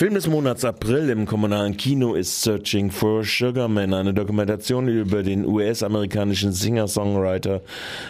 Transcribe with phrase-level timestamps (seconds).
[0.00, 5.44] Film des Monats April im kommunalen Kino ist Searching for Sugarman, eine Dokumentation über den
[5.44, 7.60] US-amerikanischen Singer-Songwriter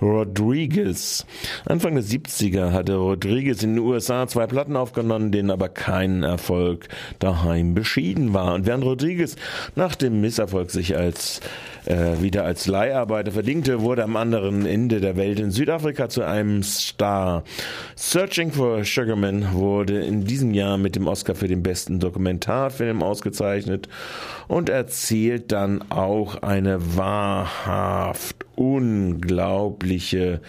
[0.00, 1.26] Rodriguez.
[1.64, 6.86] Anfang der 70er hatte Rodriguez in den USA zwei Platten aufgenommen, denen aber kein Erfolg
[7.18, 8.54] daheim beschieden war.
[8.54, 9.34] Und während Rodriguez
[9.74, 11.40] nach dem Misserfolg sich als
[11.86, 16.62] äh, wieder als Leiharbeiter verdingte, wurde am anderen Ende der Welt in Südafrika zu einem
[16.62, 17.42] Star.
[17.96, 23.88] Searching for Sugarman wurde in diesem Jahr mit dem Oscar für den besten Dokumentarfilm ausgezeichnet
[24.46, 30.42] und erzählt dann auch eine wahrhaft unglaubliche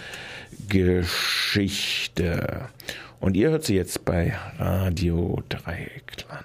[0.67, 2.67] Geschichte.
[3.21, 6.43] Und ihr hört sie jetzt bei Radio Dreieckland.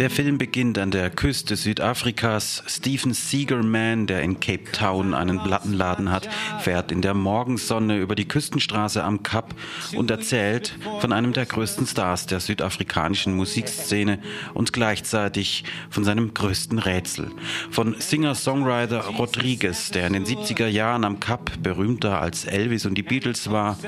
[0.00, 2.62] Der Film beginnt an der Küste Südafrikas.
[2.66, 6.26] Stephen Seegerman, der in Cape Town einen Plattenladen hat,
[6.60, 9.54] fährt in der Morgensonne über die Küstenstraße am Kap
[9.94, 14.20] und erzählt von einem der größten Stars der südafrikanischen Musikszene
[14.54, 17.30] und gleichzeitig von seinem größten Rätsel.
[17.70, 23.02] Von Singer-Songwriter Rodriguez, der in den 70er Jahren am Kap berühmter als Elvis und die
[23.02, 23.78] Beatles war.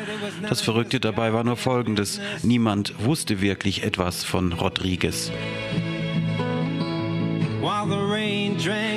[0.46, 2.20] Das Verrückte dabei war nur Folgendes.
[2.42, 5.32] Niemand wusste wirklich etwas von Rodriguez.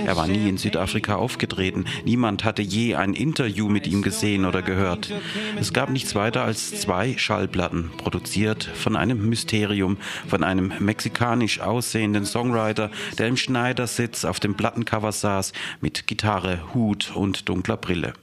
[0.06, 1.86] Er war nie in Südafrika aufgetreten.
[2.04, 5.12] Niemand hatte je ein Interview mit ihm gesehen oder gehört.
[5.60, 9.98] Es gab nichts weiter als zwei Schallplatten, produziert von einem Mysterium,
[10.28, 17.12] von einem mexikanisch aussehenden Songwriter, der im Schneidersitz auf dem Plattencover saß, mit Gitarre, Hut
[17.16, 18.14] und dunkler Brille.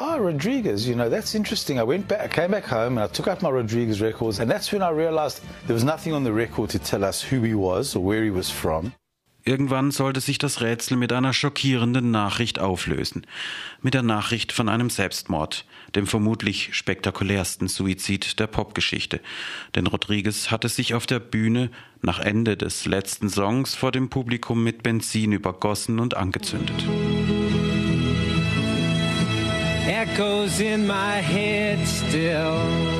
[0.00, 1.78] Oh, Rodriguez, you know, that's interesting.
[1.78, 4.48] I went back, I came back home and I took out my Rodriguez records, and
[4.48, 7.54] that's when I realized there was nothing on the record to tell us who he
[7.54, 8.92] was or where he was from.
[9.48, 13.26] Irgendwann sollte sich das Rätsel mit einer schockierenden Nachricht auflösen.
[13.80, 15.64] Mit der Nachricht von einem Selbstmord,
[15.96, 19.20] dem vermutlich spektakulärsten Suizid der Popgeschichte.
[19.74, 21.70] Denn Rodriguez hatte sich auf der Bühne
[22.02, 26.84] nach Ende des letzten Songs vor dem Publikum mit Benzin übergossen und angezündet.
[29.86, 32.97] Echoes in my head still.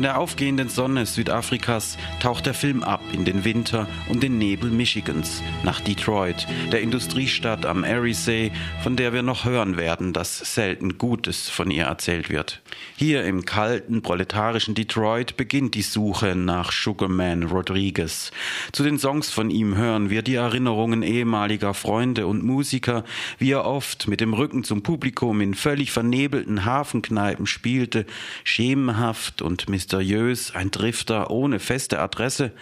[0.00, 4.70] Von der aufgehenden Sonne Südafrikas taucht der Film ab in den Winter und den Nebel
[4.70, 8.50] Michigans nach Detroit, der Industriestadt am Eriesee,
[8.82, 12.62] von der wir noch hören werden, dass selten Gutes von ihr erzählt wird.
[12.96, 18.30] Hier im kalten, proletarischen Detroit beginnt die Suche nach Sugarman Rodriguez.
[18.72, 23.04] Zu den Songs von ihm hören wir die Erinnerungen ehemaliger Freunde und Musiker,
[23.36, 28.06] wie er oft mit dem Rücken zum Publikum in völlig vernebelten Hafenkneipen spielte,
[28.44, 32.52] schemenhaft und mysteriös, ein Drifter ohne feste Adresse.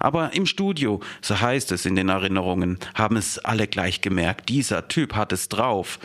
[0.00, 4.88] Aber im Studio, so heißt es in den Erinnerungen, haben es alle gleich gemerkt, dieser
[4.88, 5.98] Typ hat es drauf.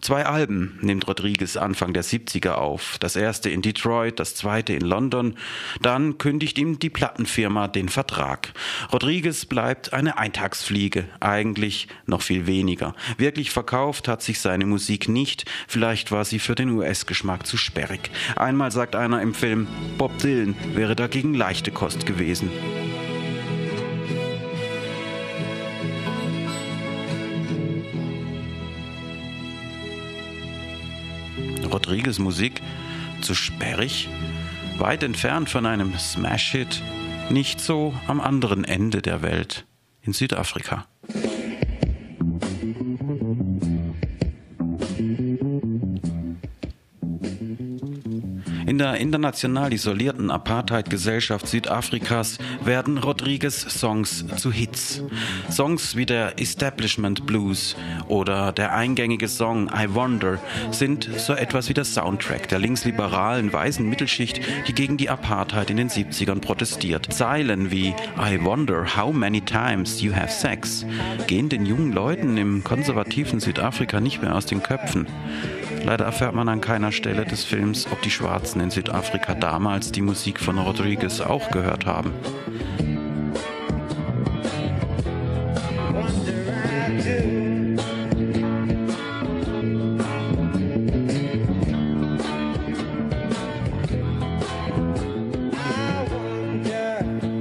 [0.00, 2.98] Zwei Alben nimmt Rodriguez Anfang der 70er auf.
[3.00, 5.34] Das erste in Detroit, das zweite in London.
[5.82, 8.52] Dann kündigt ihm die Plattenfirma den Vertrag.
[8.92, 12.94] Rodriguez bleibt eine Eintagsfliege, eigentlich noch viel weniger.
[13.16, 15.46] Wirklich verkauft hat sich seine Musik nicht.
[15.66, 18.10] Vielleicht war sie für den US-Geschmack zu sperrig.
[18.36, 19.66] Einmal sagt einer im Film,
[19.98, 22.50] Bob Dylan wäre dagegen leichte Kost gewesen.
[31.68, 32.60] Rodriguez Musik
[33.22, 34.08] zu sperrig,
[34.78, 36.82] weit entfernt von einem Smash-Hit,
[37.30, 39.66] nicht so am anderen Ende der Welt,
[40.02, 40.86] in Südafrika.
[48.78, 55.02] In der international isolierten Apartheid-Gesellschaft Südafrikas werden Rodriguez Songs zu Hits.
[55.50, 57.74] Songs wie der Establishment Blues
[58.06, 60.38] oder der eingängige Song I Wonder
[60.70, 65.76] sind so etwas wie der Soundtrack der linksliberalen weißen Mittelschicht, die gegen die Apartheid in
[65.76, 67.12] den 70ern protestiert.
[67.12, 70.86] Zeilen wie I wonder how many times you have sex
[71.26, 75.08] gehen den jungen Leuten im konservativen Südafrika nicht mehr aus den Köpfen.
[75.84, 80.02] Leider erfährt man an keiner Stelle des Films, ob die Schwarzen in Südafrika damals die
[80.02, 82.12] Musik von Rodriguez auch gehört haben.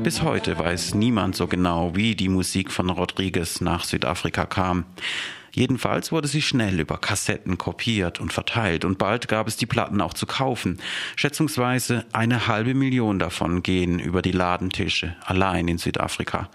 [0.08, 4.86] Bis heute weiß niemand so genau, wie die Musik von Rodriguez nach Südafrika kam.
[5.58, 10.02] Jedenfalls wurde sie schnell über Kassetten kopiert und verteilt und bald gab es die Platten
[10.02, 10.78] auch zu kaufen.
[11.16, 16.52] Schätzungsweise eine halbe Million davon gehen über die Ladentische, allein in Südafrika.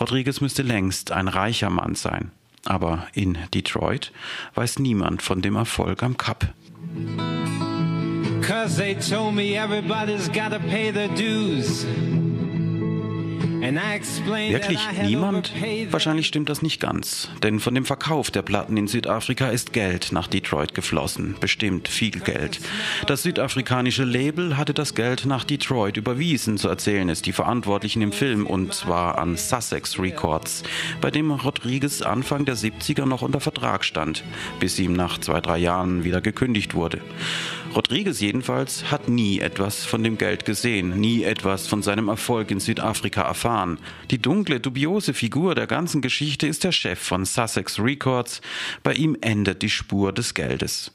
[0.00, 2.30] Rodriguez müsste längst ein reicher Mann sein.
[2.64, 4.12] Aber in Detroit
[4.54, 6.48] weiß niemand von dem Erfolg am Cup.
[8.40, 11.84] Cause they told me everybody's gotta pay their dues.
[14.50, 15.52] Wirklich niemand?
[15.90, 17.28] Wahrscheinlich stimmt das nicht ganz.
[17.42, 21.36] Denn von dem Verkauf der Platten in Südafrika ist Geld nach Detroit geflossen.
[21.40, 22.60] Bestimmt viel Geld.
[23.06, 28.12] Das südafrikanische Label hatte das Geld nach Detroit überwiesen, so erzählen es die Verantwortlichen im
[28.12, 30.62] Film, und zwar an Sussex Records,
[31.00, 34.24] bei dem Rodriguez Anfang der 70er noch unter Vertrag stand,
[34.60, 37.00] bis ihm nach zwei, drei Jahren wieder gekündigt wurde.
[37.74, 42.60] Rodriguez jedenfalls hat nie etwas von dem Geld gesehen, nie etwas von seinem Erfolg in
[42.60, 43.78] Südafrika erfahren.
[44.10, 48.40] Die dunkle, dubiose Figur der ganzen Geschichte ist der Chef von Sussex Records.
[48.82, 50.92] Bei ihm endet die Spur des Geldes.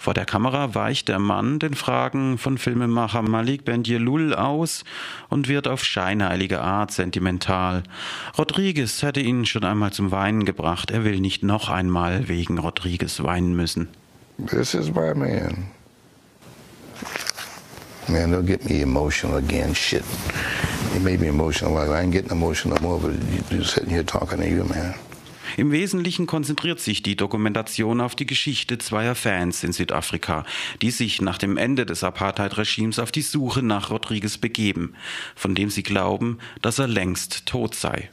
[0.00, 4.84] Vor der Kamera weicht der Mann den Fragen von Filmemacher Malik Bendielul aus
[5.28, 7.82] und wird auf scheinheilige Art sentimental.
[8.38, 10.92] Rodriguez hätte ihn schon einmal zum Weinen gebracht.
[10.92, 13.88] Er will nicht noch einmal wegen Rodriguez weinen müssen.
[14.46, 15.77] This is my man.
[18.08, 19.74] Man, they'll get me emotional again.
[19.74, 20.04] Shit.
[20.94, 21.76] It made me emotional.
[21.76, 23.12] I ain't getting emotional more, but
[23.50, 24.94] you're sitting here talking to you, man.
[25.56, 30.44] Im Wesentlichen konzentriert sich die Dokumentation auf die Geschichte zweier Fans in Südafrika,
[30.82, 34.94] die sich nach dem Ende des Apartheid-Regimes auf die Suche nach Rodriguez begeben,
[35.34, 38.10] von dem sie glauben, dass er längst tot sei.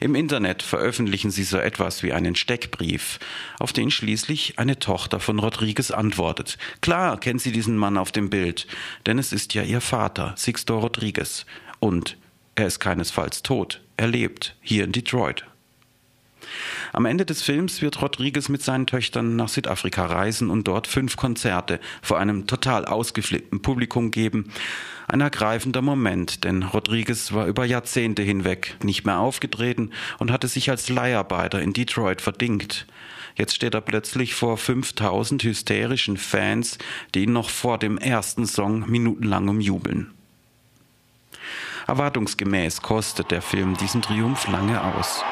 [0.00, 3.18] Im Internet veröffentlichen sie so etwas wie einen Steckbrief,
[3.58, 6.58] auf den schließlich eine Tochter von Rodriguez antwortet.
[6.80, 8.66] Klar kennt sie diesen Mann auf dem Bild,
[9.06, 11.46] denn es ist ja ihr Vater, Sixto Rodriguez.
[11.80, 12.16] Und
[12.54, 15.44] er ist keinesfalls tot, er lebt hier in Detroit.
[16.92, 21.16] Am Ende des Films wird Rodriguez mit seinen Töchtern nach Südafrika reisen und dort fünf
[21.16, 24.52] Konzerte vor einem total ausgeflippten Publikum geben.
[25.08, 30.70] Ein ergreifender Moment, denn Rodriguez war über Jahrzehnte hinweg nicht mehr aufgetreten und hatte sich
[30.70, 32.86] als Leiharbeiter in Detroit verdingt.
[33.34, 36.78] Jetzt steht er plötzlich vor 5000 hysterischen Fans,
[37.14, 40.12] die ihn noch vor dem ersten Song minutenlang umjubeln.
[41.86, 45.24] Erwartungsgemäß kostet der Film diesen Triumph lange aus.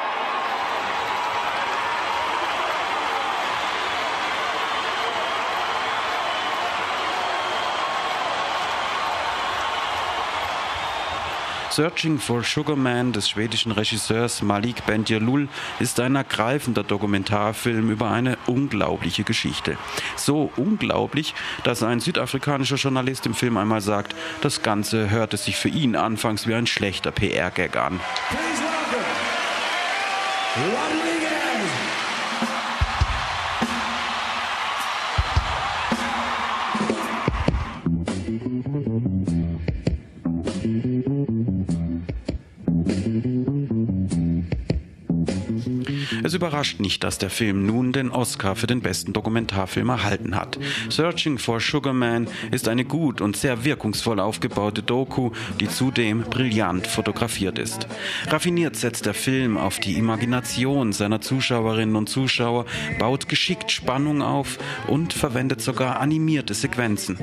[11.71, 15.47] Searching for Sugar Man des schwedischen Regisseurs Malik Bendjelloul
[15.79, 19.77] ist ein ergreifender Dokumentarfilm über eine unglaubliche Geschichte.
[20.17, 21.33] So unglaublich,
[21.63, 26.45] dass ein südafrikanischer Journalist im Film einmal sagt, das Ganze hörte sich für ihn anfangs
[26.45, 28.01] wie ein schlechter PR-Gag an.
[46.31, 50.57] Es überrascht nicht, dass der Film nun den Oscar für den besten Dokumentarfilm erhalten hat.
[50.87, 56.87] Searching for Sugar Man ist eine gut und sehr wirkungsvoll aufgebaute Doku, die zudem brillant
[56.87, 57.85] fotografiert ist.
[58.27, 62.65] Raffiniert setzt der Film auf die Imagination seiner Zuschauerinnen und Zuschauer,
[62.97, 64.57] baut geschickt Spannung auf
[64.87, 67.17] und verwendet sogar animierte Sequenzen.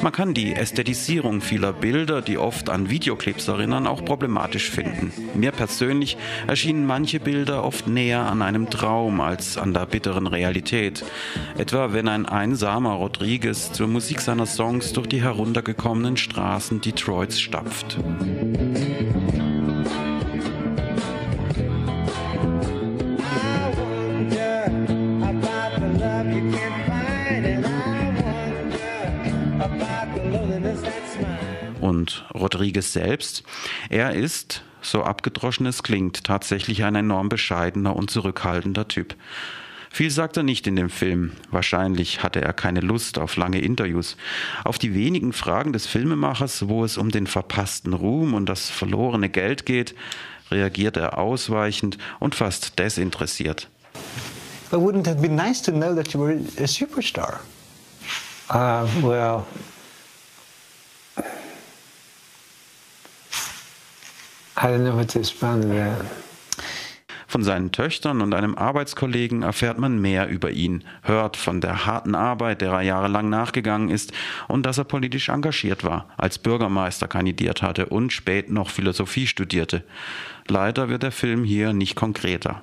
[0.00, 5.12] Man kann die Ästhetisierung vieler Bilder, die oft an Videoclips erinnern, auch problematisch finden.
[5.34, 11.04] Mir persönlich erschienen manche Bilder oft näher an einem Traum als an der bitteren Realität.
[11.56, 17.98] Etwa wenn ein einsamer Rodriguez zur Musik seiner Songs durch die heruntergekommenen Straßen Detroits stapft.
[31.80, 33.42] Und Rodriguez selbst,
[33.90, 39.14] er ist, so abgedroschen es klingt, tatsächlich ein enorm bescheidener und zurückhaltender Typ.
[39.90, 41.32] Viel sagt er nicht in dem Film.
[41.50, 44.16] Wahrscheinlich hatte er keine Lust auf lange Interviews.
[44.64, 49.28] Auf die wenigen Fragen des Filmemachers, wo es um den verpassten Ruhm und das verlorene
[49.28, 49.94] Geld geht,
[50.50, 53.68] reagiert er ausweichend und fast desinteressiert.
[54.70, 57.40] But wouldn't it been nice to know that you were a superstar?
[58.48, 59.44] Uh, well,
[61.16, 61.30] I don't know what to respond to that.
[67.26, 72.14] Von seinen Töchtern und einem Arbeitskollegen erfährt man mehr über ihn, hört von der harten
[72.14, 74.12] Arbeit, der er jahrelang nachgegangen ist
[74.48, 79.82] und dass er politisch engagiert war, als Bürgermeister kandidiert hatte und spät noch Philosophie studierte.
[80.46, 82.60] Leider wird der Film hier nicht konkreter.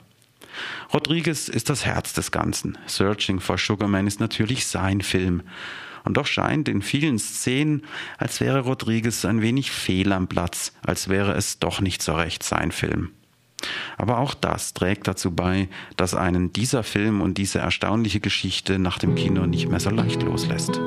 [0.94, 2.78] Rodriguez ist das Herz des Ganzen.
[2.88, 5.44] Searching for Sugar Man ist natürlich sein Film.
[6.06, 7.84] Und doch scheint in vielen Szenen,
[8.18, 12.44] als wäre Rodriguez ein wenig fehl am Platz, als wäre es doch nicht so recht
[12.44, 13.12] sein Film.
[13.98, 18.98] Aber auch das trägt dazu bei, dass einen dieser Film und diese erstaunliche Geschichte nach
[18.98, 20.80] dem Kino nicht mehr so leicht loslässt.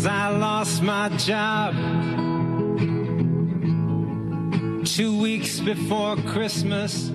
[0.00, 1.74] Cause I lost my job
[4.86, 7.10] two weeks before Christmas.